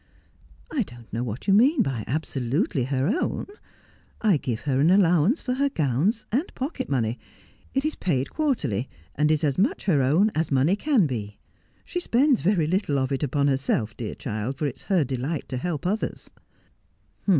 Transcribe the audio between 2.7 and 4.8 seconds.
her own. I give her